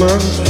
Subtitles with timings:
[0.00, 0.49] summer.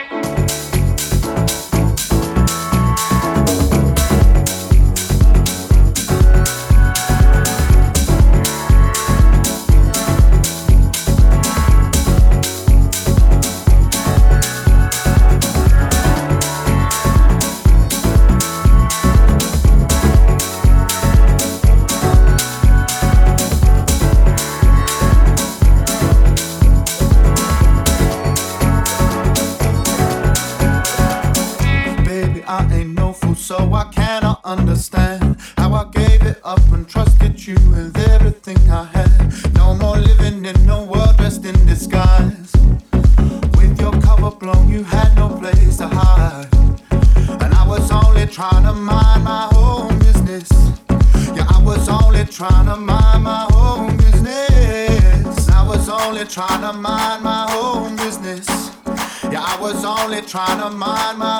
[60.31, 61.30] trying to mind my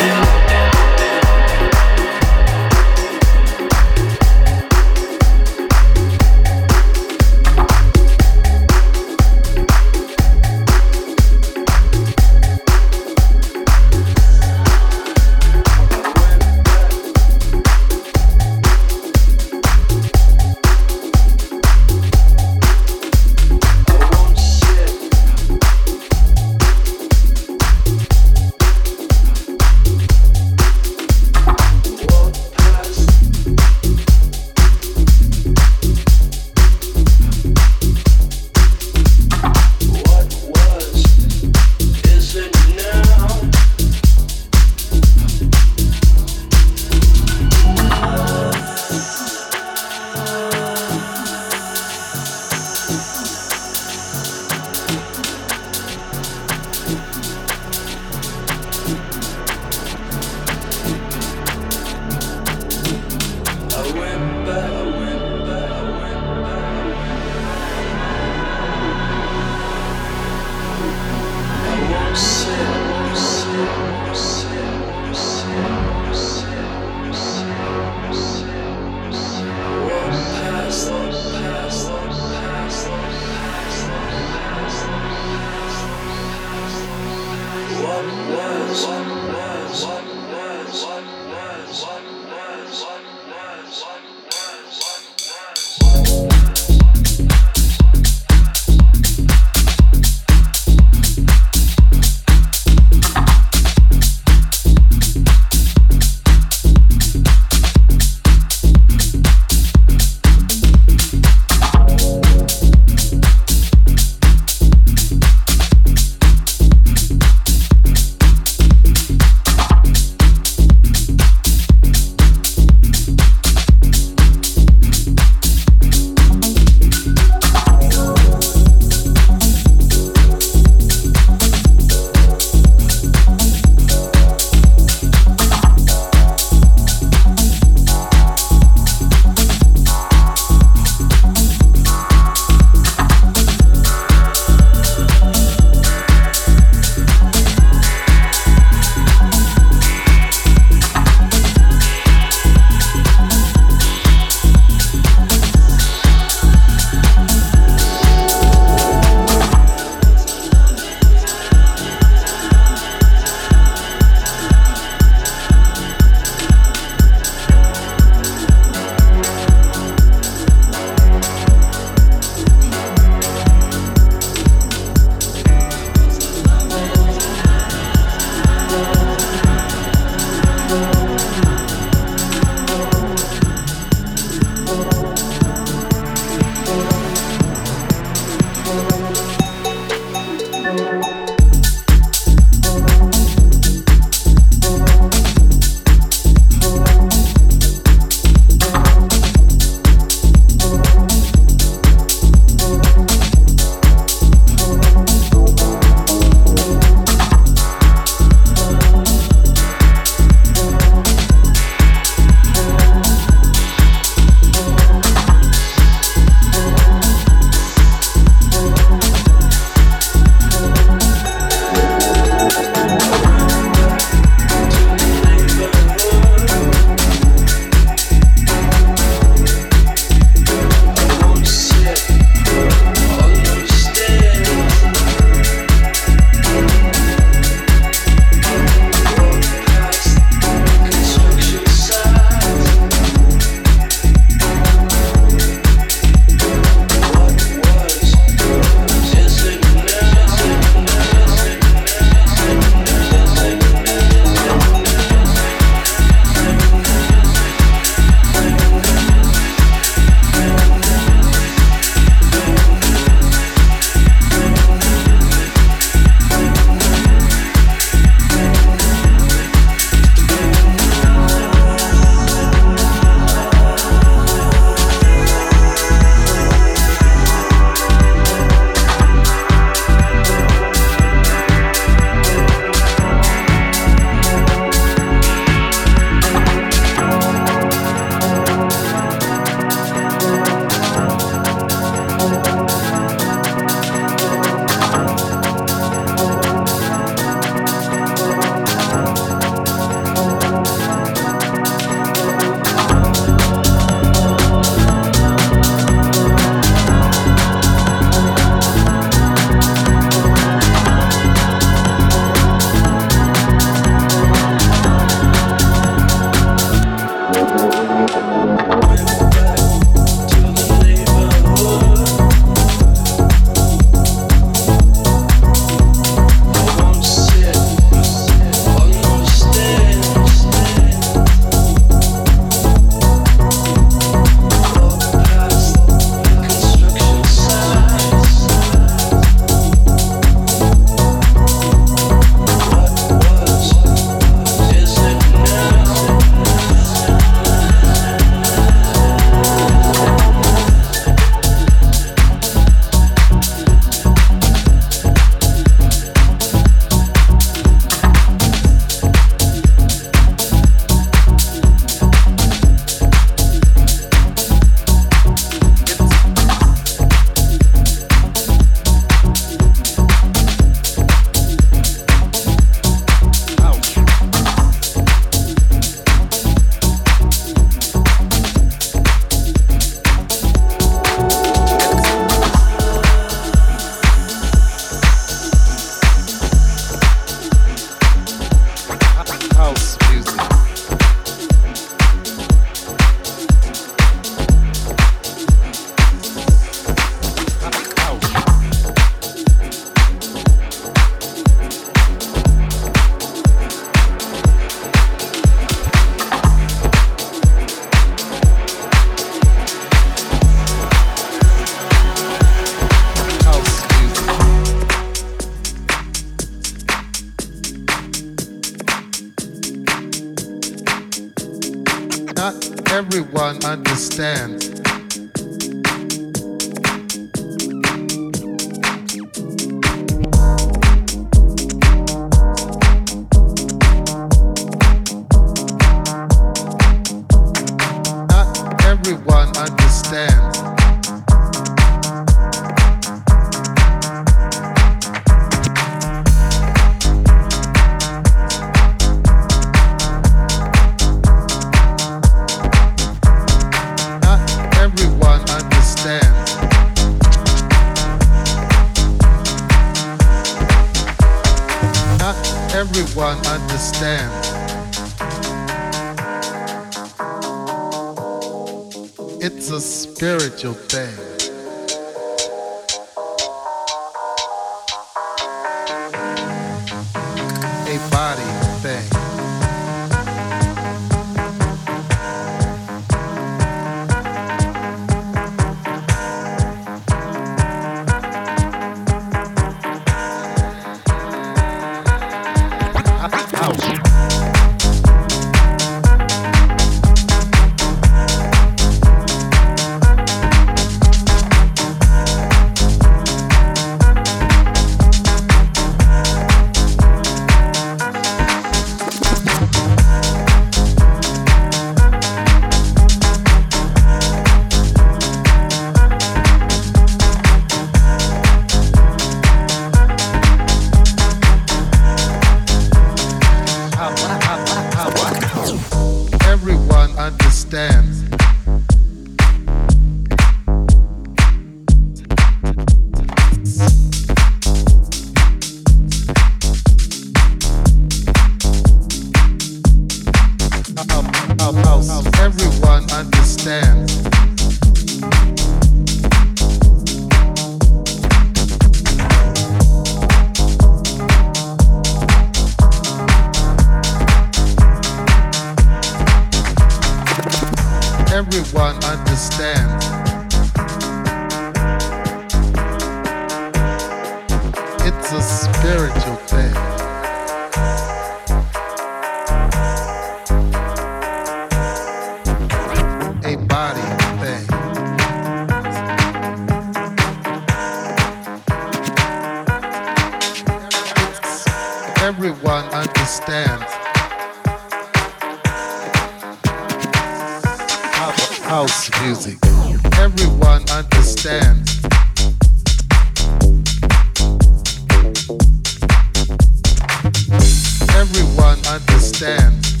[598.72, 600.00] Understands.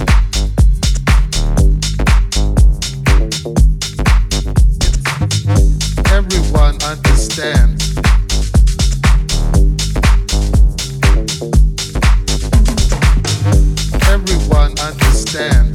[6.10, 6.78] Everyone.
[14.08, 15.71] Everyone understands.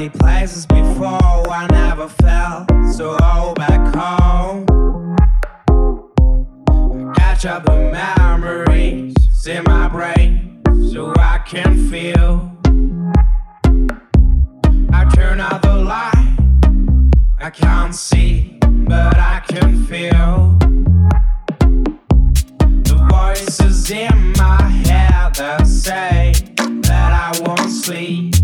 [0.00, 4.64] many places before I never felt so old back home.
[7.16, 9.14] Catch up the memories
[9.46, 12.50] in my brain so I can feel.
[14.90, 16.38] I turn out the light,
[17.38, 20.56] I can't see, but I can feel.
[22.88, 28.34] The voices in my head that say that I won't sleep.